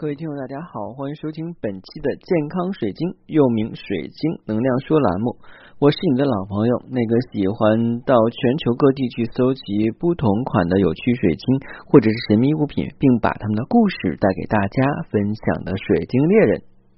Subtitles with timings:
[0.00, 5.36] 各位听众，大家好，欢迎收听本期的健康水晶，又名水晶能量说栏目。
[5.76, 11.44] 我是你的老朋友，那个喜欢到全球各地去搜集不同款的有趣水晶
[11.84, 14.80] 或者是神秘物品，并把他们的故事带给大家
[15.12, 16.52] 分享的水晶猎人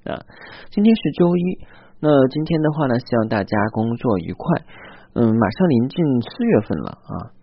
[0.06, 0.22] 啊。
[0.70, 1.58] 今天是周一，
[1.98, 4.62] 那今天的话呢，希望大家工作愉快。
[5.18, 7.34] 嗯，马上临近四月份了啊，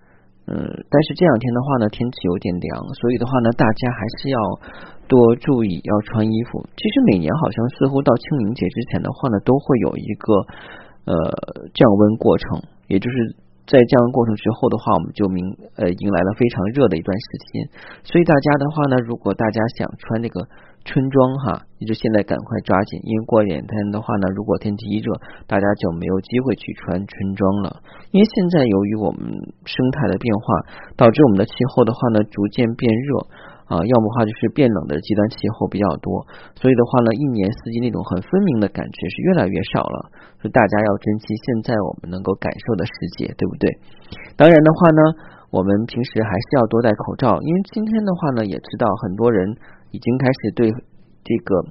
[0.49, 0.57] 嗯，
[0.89, 4.37] 但是这两天的话呢，天气有点凉，所以的话呢，大家还是要。
[5.09, 6.61] 多注意要穿衣服。
[6.77, 10.45] 其实每年好像似乎到清明节之前的话呢，都会有一个
[11.09, 11.33] 呃
[11.73, 13.33] 降温过程，也就是
[13.65, 15.41] 在降温过程之后的话，我们就明
[15.81, 17.65] 呃迎来了非常热的一段时间。
[18.03, 20.45] 所以大家的话呢，如果大家想穿这个
[20.85, 25.13] 春装哈，也就现在赶快抓紧，因为过两天的话呢，如果天气一热，
[25.47, 27.81] 大家就没有机会去穿春装了。
[28.11, 29.21] 因为现在由于我们
[29.65, 30.45] 生态的变化，
[30.97, 33.27] 导致我们的气候的话呢，逐渐变热。
[33.69, 36.25] 啊，要么话就是变冷的极端气候比较多，
[36.57, 40.09] 所以的话呢，一年四季那种很分明的感觉是越来越少了。
[40.41, 43.69] 所以大家要珍惜现在我们能够感受的世界，对不对？
[44.33, 45.01] 当然的话呢，
[45.53, 49.45] 我们平时还是要多戴口罩，因为今天的话呢，也知道很多人
[49.91, 50.71] 已经开始对
[51.23, 51.63] 这个。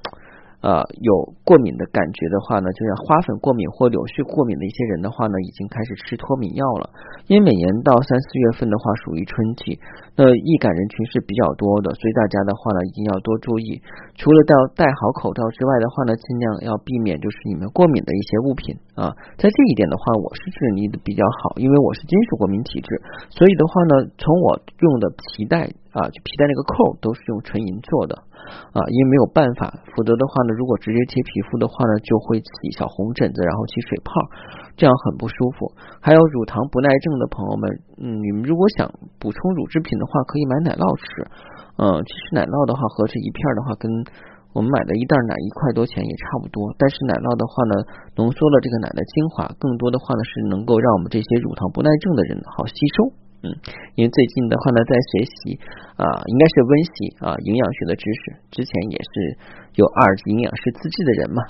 [0.59, 6.91] 呃，有过敏的感觉的话呢，就像花粉过敏或柳絮过敏的一些人的话呢，已经开始吃脱敏药了。
[7.31, 9.79] 因为每年到三四月份的话，属于春季，
[10.19, 13.79] 那易感人群是比较多的，所以大家的话呢，一定要多注意。
[14.19, 19.15] 除了戴戴好口罩之外的话呢，尽量要避免就是你们过敏的一些物品啊。
[19.39, 22.89] 在这一点的话，我是治理的比较好，因为我是金属过敏体质，
[23.31, 28.27] 所以的话呢，从我用的皮带啊，就皮带那个扣都是用纯银做的。
[28.49, 34.09] 啊，因为没有办法，否则的话呢，如果直接贴皮肤的话呢，就会起小红疹子，然后起水泡，
[34.75, 35.71] 这样很不舒服。
[36.01, 37.69] 还有乳糖不耐症的朋友们，
[38.01, 38.89] 嗯，你们如果想
[39.21, 41.05] 补充乳制品的话，可以买奶酪吃。
[41.77, 43.87] 嗯，其实奶酪的话，合成一片的话，跟
[44.57, 46.73] 我们买的一袋奶一块多钱也差不多。
[46.79, 47.75] 但是奶酪的话呢，
[48.17, 53.13] 浓缩了这个奶的精华，更多的话呢，是能够让我们这些乳糖不耐症的人好吸收。
[53.39, 53.55] 嗯，
[53.95, 55.61] 因为最近的话呢，在学习
[55.95, 56.93] 啊，应该是温习
[57.23, 58.23] 啊营养学的知识。
[58.51, 59.13] 之前也是
[59.79, 61.41] 有二级营养师资质的人嘛。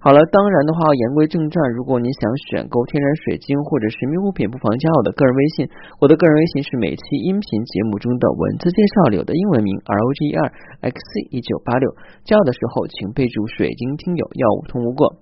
[0.00, 5.68] 好了，当然的话，言归正传，如果你想选购天然水晶或者神秘物品，不妨加我的个人微信。
[5.98, 10.52] 我的个人微信是每期音频节目中的文字介绍里的英文名 R O G E R
[10.86, 11.90] X C 一九八六。
[12.22, 15.18] 加我的时候，请备注“水晶听友”，要无通无过。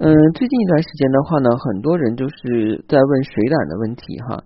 [0.00, 4.40] 嗯，最近一段时间的话呢，很多人就是在问水胆的问题哈。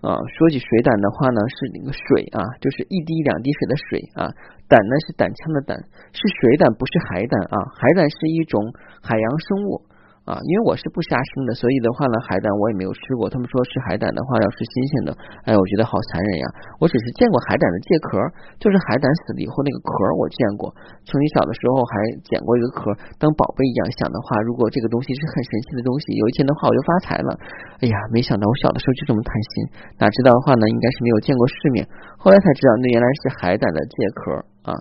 [0.00, 4.30] 啊，说起水胆的话呢，是那个水啊，就是一滴两滴水的水啊，
[4.68, 5.74] 胆呢是胆腔的胆，
[6.14, 8.62] 是水胆，不是海胆啊，海胆是一种
[9.02, 9.82] 海洋生物。
[10.28, 13.32] 啊，因为我是不杀生的，所以的话呢，海胆我也没有吃过。
[13.32, 15.10] 他们说吃海胆的话要吃新鲜的，
[15.48, 16.44] 哎，我觉得好残忍呀！
[16.76, 18.20] 我只是见过海胆的介壳，
[18.60, 19.88] 就是海胆死了以后那个壳
[20.20, 20.68] 我见过。
[21.08, 21.92] 从你小的时候还
[22.28, 27.32] 捡过一个壳当宝贝一样，想的话，如果这个东西是很神奇的东西，有一天的话我就发财了。
[27.80, 29.52] 哎呀，没想到我小的时候就这么贪心，
[29.96, 31.88] 哪知道的话呢，应该是没有见过世面。
[32.20, 34.20] 后来才知道，那原来是海胆的介壳
[34.68, 34.76] 啊。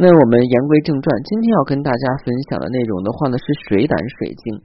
[0.00, 4.62] 那我们言归正传，今天要跟大家分享的内容的话呢是水胆水晶。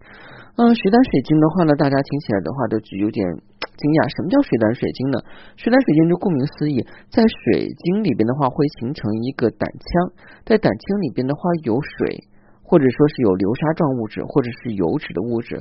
[0.62, 3.26] 嗯，水胆水晶的话呢，大家听起来的话都有点
[3.74, 5.18] 惊讶，什么叫水胆水晶呢？
[5.58, 10.14] 水胆水晶就顾名思义，在水晶里边的话会形成一个胆腔，
[10.46, 12.30] 在胆腔里边的话有水，
[12.62, 15.58] 或者说是有流沙状物质，或者是油脂的物质，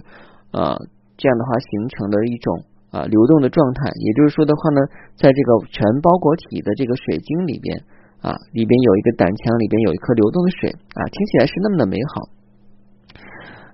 [0.52, 0.76] 呃，
[1.16, 2.46] 这样的话形成的一种
[2.92, 3.88] 啊流动的状态。
[4.04, 4.84] 也就是说的话呢，
[5.16, 7.80] 在这个全包裹体的这个水晶里边。
[8.22, 12.30] 啊，里边有一个胆腔，里边有一颗流动的水啊，听起来是那么的美好。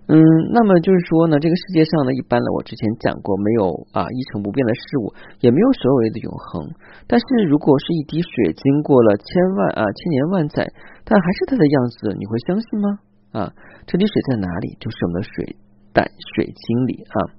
[0.09, 0.17] 嗯，
[0.57, 5.13] 那么就是说呢，这个世界上呢，一般呢我之前讲过，没有啊一成不变的事物，
[5.45, 6.65] 也没有所谓的永恒。
[7.05, 10.65] 但是如果是一滴水经过了千万啊千年万载，
[11.05, 12.89] 但还是它的样子，你会相信吗？
[13.37, 13.53] 啊，
[13.85, 14.81] 这滴水在哪里？
[14.81, 15.57] 就是我们的水
[15.93, 17.37] 胆水晶里啊。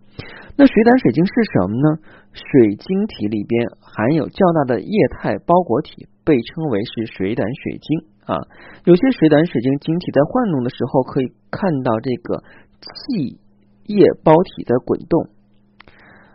[0.56, 1.98] 那水胆水晶是什么呢？
[2.38, 6.06] 水晶体里边含有较大的液态包裹体。
[6.30, 8.38] 被称为是水胆水晶啊，
[8.86, 12.44] 有些水胆水晶晶体在晃动的时候，可以看到这个
[12.78, 13.40] 气
[13.88, 15.26] 液包体在滚动。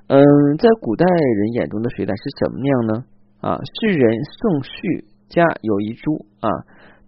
[0.09, 0.19] 嗯，
[0.59, 3.05] 在古代人眼中的水胆是什么样呢？
[3.39, 6.51] 啊，世人宋旭家有一株啊，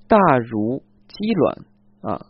[0.06, 1.66] 大如鸡卵
[2.02, 2.26] 啊，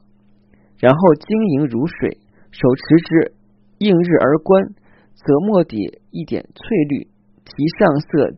[0.78, 2.16] 然后晶莹如水，
[2.50, 3.34] 手持之，
[3.76, 4.64] 映日而观，
[5.12, 7.08] 则末底一点翠绿，
[7.44, 8.30] 其上色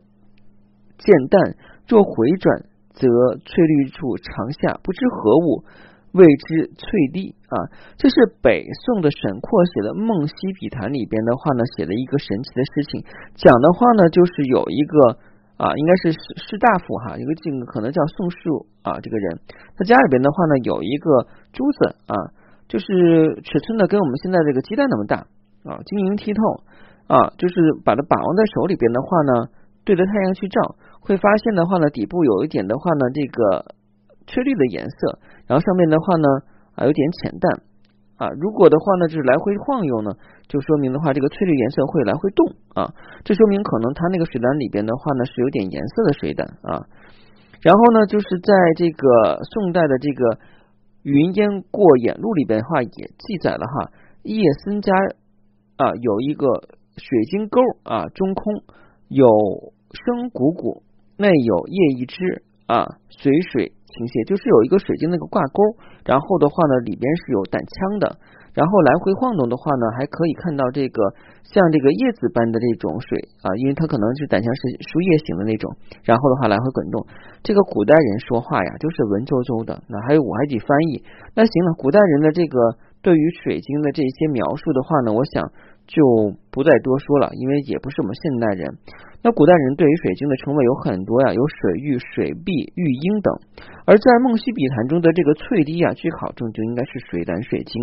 [0.97, 1.55] 渐淡。
[1.89, 3.09] 若回转，则
[3.43, 5.65] 翠绿处长下，不知何物，
[6.13, 7.57] 谓之翠滴啊。
[7.97, 13.01] 这是北宋的沈括写的《梦溪笔谈》里边的话呢，写的一个神奇的事情。
[13.33, 15.17] 讲的话呢，就是有一个
[15.57, 19.41] 啊，应该是士士大夫哈，一个这个可能叫宋树啊，这个人
[19.75, 22.15] 他家里边的话呢有一个珠子啊，
[22.69, 25.25] 就是尺寸呢跟我们现在这个鸡蛋那么大
[25.65, 26.63] 啊，晶莹剔透
[27.09, 29.49] 啊，就是把它把握在手里边的话呢，
[29.83, 33.75] 对着太阳去照，会发现的话呢，底部有一点的话呢，这个
[34.27, 36.27] 翠绿的颜色，然后上面的话呢
[36.75, 37.63] 啊有点浅淡。
[38.19, 40.11] 啊，如果的话呢，就是来回晃悠呢，
[40.49, 42.91] 就说明的话，这个翠绿颜色会来回动啊，
[43.23, 46.83] 这说明可能它那个水胆里边的话呢，是有点颜色的水胆啊。
[47.61, 50.25] 然后呢，就是在这个宋代的这个
[51.03, 53.91] 《云烟过眼录》里边的话，也记载了哈，
[54.23, 54.91] 叶森家
[55.77, 56.47] 啊有一个
[56.97, 58.63] 水晶沟啊，中空
[59.07, 59.27] 有
[59.91, 60.81] 生汩汩，
[61.19, 62.15] 内有叶一枝
[62.65, 63.75] 啊，随水。
[63.89, 65.65] 倾泻就是有一个水晶那个挂钩，
[66.05, 68.21] 然后的话呢，里边是有胆腔的，
[68.53, 71.01] 然后来回晃动的话呢，还可以看到这个
[71.41, 75.73] 像这个叶子般的这种水啊，因为它可能是胆腔是输液型的那种，
[76.05, 77.01] 然后的话来回滚动。
[77.41, 79.81] 这个古代人说话呀，就是文绉绉的。
[79.89, 81.01] 那还有我还得翻译。
[81.33, 85.49] 那行了，古代人的这个对于水晶的这些描述的话呢，我想。
[85.89, 88.77] 就不再多说了，因为也不是我们现代人。
[89.25, 93.33] 那古代人对于水晶的称谓有很多呀，有水玉、水碧、玉英等。
[93.89, 97.73] 而在《梦溪笔谈》中的这个翠滴啊，据考证就应该是水胆水晶。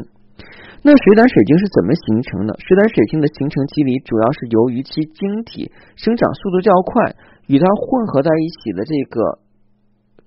[0.86, 2.54] 那水胆水晶是怎么形成的？
[2.62, 7.18] 水胆水晶的形成机理主要是由于其晶体生长速度较快，
[7.50, 9.42] 与它混合在一起的这个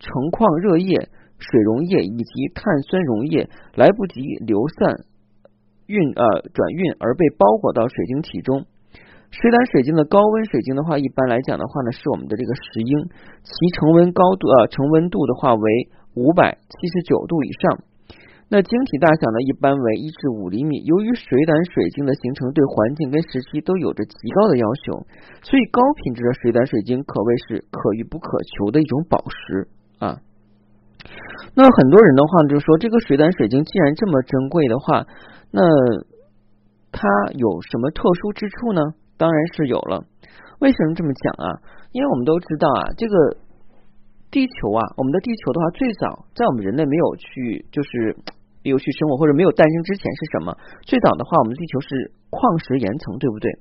[0.03, 1.07] 成矿热液、
[1.39, 5.07] 水溶液以及碳酸溶液来不及流散。
[5.89, 8.69] 运呃转运而被包裹到水晶体中，
[9.33, 13.09] 水胆水晶的高温水晶的话，一般来讲的话呢，是我们的这个石英，
[13.41, 17.83] 其成温高度呃成温度的话为五百七十九度以上。
[18.51, 20.81] 那晶体大小呢，一般为一至五厘米。
[20.86, 25.06] 由于水胆水晶的形成对环境跟时期都有着极高的要求，
[25.41, 29.68] 所以高品质的水胆水晶可谓是可遇不可求的一种宝石
[30.00, 30.21] 啊。
[31.56, 35.06] 那很多人的话就说，这个水胆水晶既然这么珍贵的话，
[35.51, 35.62] 那
[36.92, 38.81] 它有什么特殊之处呢？
[39.18, 40.04] 当然是有了。
[40.60, 41.60] 为什么这么讲啊？
[41.92, 43.16] 因为我们都知道啊，这个
[44.31, 48.16] 地球啊，我们的地球的话，最早在我们人类没有去就是
[48.63, 50.56] 没有去生活或者没有诞生之前是什么？
[50.84, 53.51] 最早的话，我们地球是矿石岩层，对不对？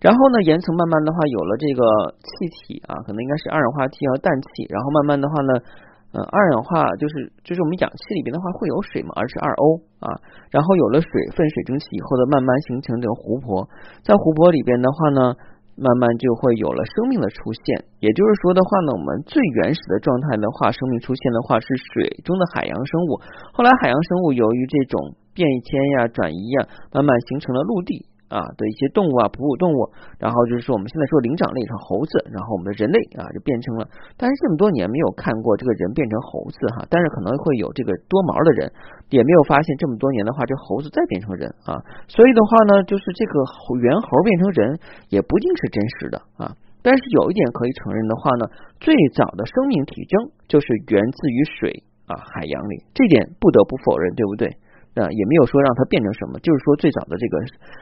[0.00, 1.82] 然后呢，岩层慢慢的话有了这个
[2.20, 5.62] 气体啊，可能应该是二氧化碳和氮气，然后慢慢的话呢。
[6.12, 10.10] 呃，二氧化就是就是我们氧气里边的话会有水嘛，而是二 O 啊，
[10.50, 13.68] 然后有了水分水蒸气以后的慢慢形成这个湖泊，
[14.02, 15.38] 在湖泊里边的话呢，
[15.78, 17.86] 慢慢就会有了生命的出现。
[18.02, 23.22] 也就是说的话呢，我们最原始的状态的话，生命出现的话是水中的海洋生物，
[23.54, 28.09] 后来海洋生物由于这种变迁呀、转移呀，慢慢形成了陆地。
[28.30, 29.90] 啊的一些动物啊，哺乳动物，
[30.22, 33.82] 然后就是说我们现在说灵长类是猴子，然后我们的人类啊就变成了，
[34.16, 38.70] 但是这么多年没有看过这个人变成猴子哈，但是可能会有这个多毛的人，
[39.10, 43.34] 也没有发现这么多年的话，这猴子再变成人啊，所以的话呢，就是这个
[43.82, 44.78] 猿猴变成人
[45.10, 46.54] 也不一定是真实的啊，
[46.86, 48.46] 但是有一点可以承认的话呢，
[48.78, 54.48] 最早的生命体征就是源自于水啊海洋里，这点不得不否认，对不对？
[54.98, 57.34] 啊，也没有说让它变成什么，就是说最早的这个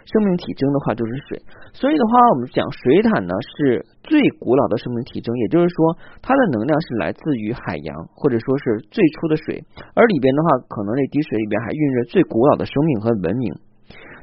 [0.04, 1.40] 生命体征的话就是水，
[1.72, 9.64] 所以的话我们讲水胆呢是最古老的生命体征，也就是说它的能量是来自于海洋或者说是最初的水，
[9.96, 13.56] 而里边的话可能这滴水里边还蕴着最古老的生命和文明。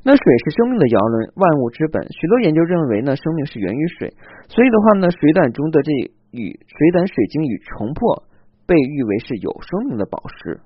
[0.06, 4.14] 那水是生命的摇轮，万物之本，许多研究认为呢生命是源于水，
[4.48, 5.90] 所以的话呢水胆中的这
[6.30, 8.30] 与水胆水晶与重破。
[8.66, 10.60] 被誉为是有生命的宝石。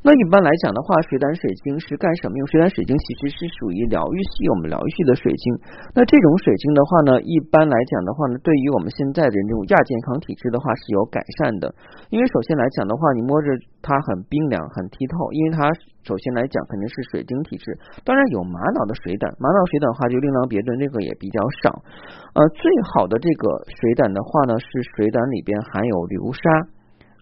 [0.00, 2.46] 那一般来讲的话，水胆水晶是干什么用？
[2.46, 5.44] 水胆水晶其实是属于疗愈系，我们疗愈系的水晶。
[5.92, 11.74] 那这种水晶的话呢，一般来讲的话呢，对于我们现在的这种亚健康体质的话是有改善的。
[12.08, 13.48] 因为首先来讲的话，你摸着
[13.82, 15.68] 它很冰凉、很剔透，因为它
[16.08, 17.76] 首先来讲肯定是水晶体质。
[18.04, 21.84] 当然有玛瑙的水胆，玛瑙水胆的话就另当别论，这个也比较少。
[22.32, 26.40] 呃，最好的这个水胆的话呢，是水胆里边含有流沙。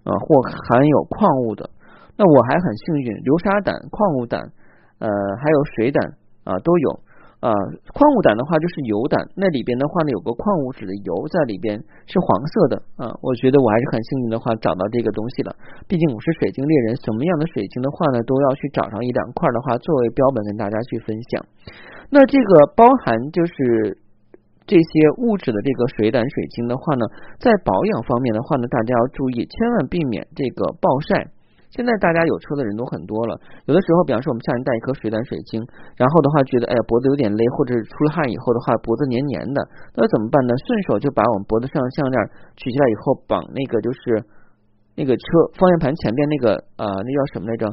[0.04, 1.68] 啊，或含有矿物的，
[2.16, 4.52] 那我还很幸运，流沙胆、矿物胆，
[5.00, 5.08] 呃，
[5.40, 6.12] 还有水胆
[6.44, 6.88] 啊都有
[7.40, 7.48] 啊。
[7.88, 13.16] 矿物胆的话就是油胆，那里边的话呢有个矿物质的油在里边，是黄色的啊。
[13.24, 15.56] 我觉得我还是很幸运的话找到这个东西了，
[15.88, 21.40] 毕竟我是水晶猎人，什么样的水晶的话呢都要去找上一两块的话作为标本跟大家去分享。
[22.10, 24.03] 那这个包含就是。
[24.66, 27.04] 这些物质的这个水胆水晶的话呢，
[27.38, 31.28] 在保养方面的话呢，大家要注意，千万避免这个暴晒，
[31.68, 35.60] 现在大家有车的人都很多了，有的时候，比方说我们向人带一颗水胆水晶，
[36.00, 39.60] 然后的话觉得哎呀脖子有点勒，或者是出了汗以后的话脖子黏黏的，
[39.92, 40.54] 那怎么办呢？
[40.64, 42.16] 顺手就把我们脖子上的项链
[42.56, 44.24] 取下来以后绑那个就是
[44.96, 45.22] 那个车
[45.60, 47.68] 方向盘前边那个啊那叫什么来着？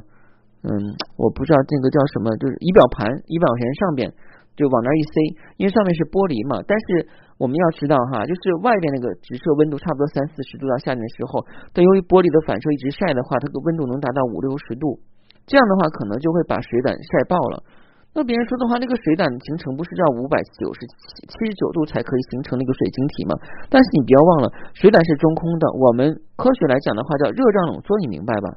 [0.62, 0.69] 嗯，
[1.17, 4.13] 我不知道这个叫什么，就是仪表盘，仪表盘上边。
[4.62, 5.13] 就往那一塞，
[5.58, 6.62] 因为上面是玻璃嘛。
[6.70, 7.10] 但是
[7.41, 11.41] 我们要知道哈，就是外边那个直射温度差不多三四十度到夏天的时候，
[11.74, 15.01] 但由于玻璃的反射一直晒的话，它的温度能达到五六十度，
[15.50, 17.65] 这样的话可能就会把水胆晒爆了。
[18.13, 23.34] 那别人说的话，那个水胆形成不是要五百九十七七十九度才可以形成那个水晶体吗？
[23.72, 25.65] 但是你不要忘了，水胆是中空的。
[25.80, 28.51] 我们科学来讲的话叫热胀冷缩，你明白吧？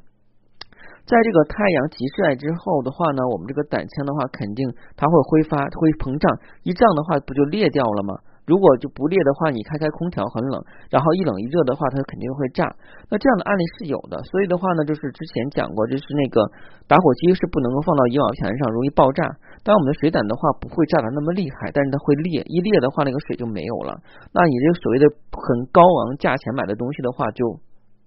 [1.05, 4.65] 在这个太阳直晒之后的话呢，我们这个胆腔的话，肯定
[4.97, 6.25] 它会挥发，会膨胀，
[6.65, 8.17] 一胀的话不就裂掉了吗？
[8.45, 12.65] 如果就不裂的话，你开开空调很冷，然后一冷一热的话，它肯定会炸。
[13.09, 16.41] 那这样的案例是有的，所以的话呢，就是之前讲过，就是那个
[16.89, 19.25] 打火机是不能够放到仪表盘上，容易爆炸。
[19.61, 23.97] 当我们的水胆的话不会炸的那么厉害，但是它会裂，一裂的话那个水就没有了。
[24.33, 25.05] 那你这个所谓的
[25.37, 27.61] 很高昂价钱买的东西的话就。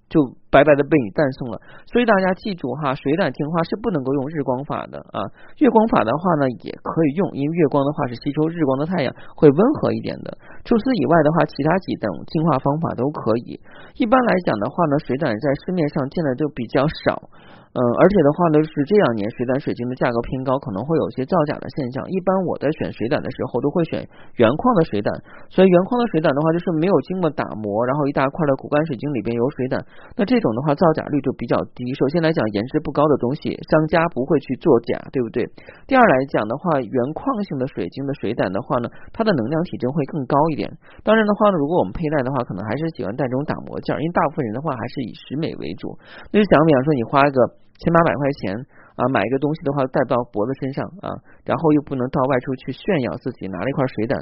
[0.10, 1.60] 就白白的被你淡送了，
[1.92, 5.20] 所以大家记住哈，水胆净化是不能够用日光法的啊，
[5.60, 10.38] 月光法的话呢也可以用，因为月光的话是吸收日光的太阳，会温和一点的。
[10.64, 13.60] 除此以外的话，其他几种净化方法都可以。
[13.96, 17.30] 一般来讲的话呢，水胆在市面上见的就比较少。
[17.76, 22.02] 嗯，而且的话呢，是这两年水胆水晶的价格偏高，可能会有些造假的现象。
[22.10, 24.02] 一般我在选水胆的时候，都会选
[24.40, 25.14] 原矿的水胆。
[25.52, 29.78] 所以原矿的水胆的话，就是没有经过打磨，然后一大块的骨干水晶里边有水胆。
[30.18, 31.86] 那这种的话，造假率就比较低。
[31.94, 35.46] 首先来讲，颜值不高的东西，商家不会去做假，对不对？
[35.86, 40.66] 第二来讲的话，原矿性的水晶的水胆的话呢，它的能量体征会更高一点。
[41.06, 45.94] 当然的话呢，如果我们佩戴的话，可能还是喜欢戴这种打磨件，因为大部分人的话还是以审美为主。
[46.34, 47.38] 那就想比方说，你花一个。
[47.78, 48.54] 千八百块钱
[48.98, 51.14] 啊，买一个东西的话戴不到脖子身上啊，
[51.46, 54.18] 然后又不能到外出去炫耀自己拿了一块水胆，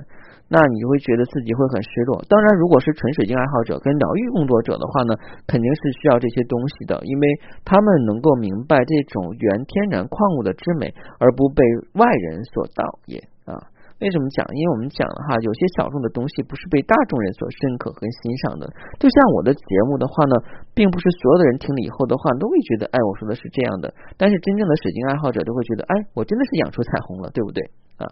[0.50, 2.20] 那你就会觉得自己会很失落。
[2.28, 5.16] 当然，如果是纯水晶爱好者跟疗愈工作者的话呢，
[5.48, 7.28] 肯定是需要这些东西的，因为
[7.64, 13.72] 他们能够明白这种原天然矿物的之美，而不被外人所盗也啊。
[14.00, 14.44] 为什么讲？
[14.52, 18.68] 因为我们讲了哈，有些小众的东西不是被大众人所认可和欣赏的。
[19.00, 20.36] 就像我的节目的话呢，
[20.74, 23.94] 并不是所有的人听了以后的话都会觉得，哎，我说的是这样的。
[24.18, 27.64] 但是真正的水晶爱好者都会觉得，哎，我真的是养出彩虹了，对不对
[27.98, 28.04] 啊？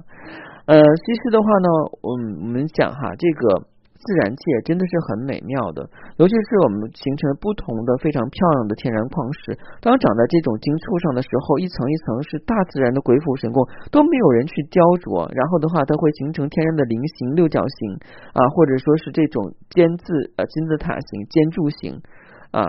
[0.66, 1.68] 呃，其实的话呢，
[2.02, 3.73] 我们我们讲哈，这个。
[4.04, 5.88] 自然界真的是很美妙的，
[6.20, 17.98] 尤其是我们形成不同的非常漂亮的天然矿石，当长在这种晶簇上的时候，一层一层是大自然的鬼斧神工，都没有人去雕琢，然后的话，它会形成天然的菱形、六角形
[18.36, 22.02] 啊，或者说是这种尖字呃金字塔形、尖柱形
[22.52, 22.68] 啊，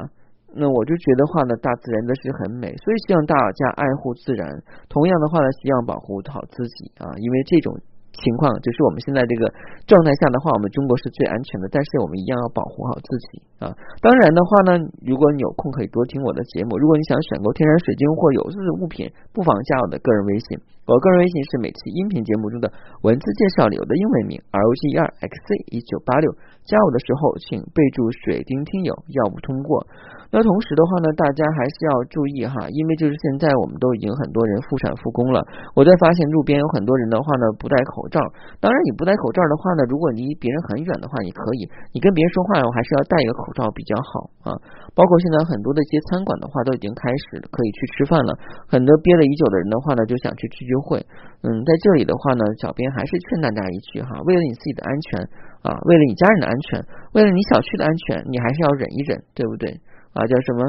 [0.54, 4.46] 那我就觉得话呢，大自然的是很美，所以希望大家爱护自然，
[4.88, 7.74] 同样的话呢，希望保护好自己啊，因为这种。
[8.14, 9.50] 情况就是我们现在这个
[9.90, 13.74] 状态下的话，我们中国是最安全的，但是我们一样要保护好自己啊。
[13.98, 16.78] 当然的话呢，如果你有空可以多听我的节目。
[16.78, 20.58] 如果你想选购天然水晶或有色物品，不妨加我的个人微信。
[20.86, 26.28] 我个人微信是每期音频节目中的文字介绍里有的英文名 R O G E R X C 一九八六。
[26.68, 29.86] 加我的时候，请备注“水晶听友”，要不通过。
[30.32, 35.40] 那同时的话呢，大家还是要注意哈，因为就是现在我们都已经很多人复产复工了。
[35.76, 38.20] 我在发现路边有很多人的话呢，不戴口口罩。
[38.60, 41.64] 当然，你不戴口罩的话呢，如果离别人很远的话，你可以，
[41.96, 44.52] 你跟别人说话，我还是要戴一个口罩比较好啊。
[44.92, 48.36] 包括现在很多的一些餐馆的话，都已经开始可以去吃饭了。
[48.68, 51.00] 很多憋了已久的人的话呢，就想去聚聚会。
[51.40, 55.24] 嗯，在这里的话呢，小编还是劝大家一句哈，为了你自己的安全
[55.64, 56.84] 啊，为了你家人的安全，
[57.16, 59.80] 为了你小区的安全，你还是要忍一忍，对不对？
[60.12, 60.60] 啊，叫什么？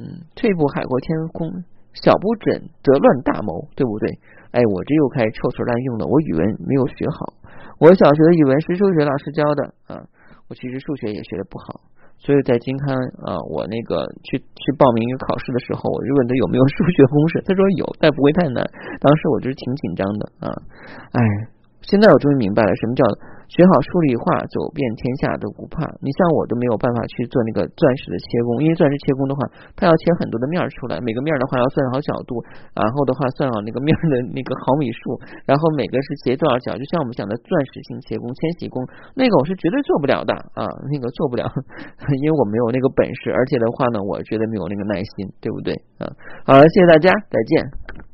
[0.00, 1.52] 嗯，退步海阔天空，
[1.94, 4.10] 小不忍则乱大谋，对不对？
[4.52, 7.34] 哎，我这又开始臭词滥用了，我语文没有学好，
[7.78, 10.02] 我小学的语文是数学老师教的啊，
[10.48, 11.80] 我其实数学也学的不好。
[12.18, 12.94] 所以在金刊
[13.24, 18.62] 啊，我那个去去报名一个考试的时候，我就问他有没有数学公式，他说有，但不会太难。
[19.00, 20.52] 当时我就是挺紧张的啊，
[21.12, 21.20] 哎。
[21.82, 23.02] 现在我终于明白了什么叫
[23.50, 25.82] 学好数理化，走遍天下都不怕。
[25.98, 29.42] 你像我都没有办法去做那个钻石的切工，因为钻石切工的话，
[29.74, 32.38] 它要切很多的面出来，每个面的话要算好角度，
[32.78, 35.18] 然后的话算好那个面的那个毫米数，
[35.50, 38.78] 然后每个是斜多少角，就像我们讲的钻石性切工、千禧工，
[39.18, 41.42] 那个我是绝对做不了的啊，那个做不了，
[42.22, 46.06] 因为我没有那个本事，而且的话呢，我觉得没有那个耐心，对不对啊？
[46.46, 48.09] 好了，谢谢大家，再见。